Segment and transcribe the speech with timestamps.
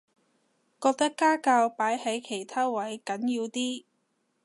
[0.81, 3.83] 覺得家教擺喺其他位緊要啲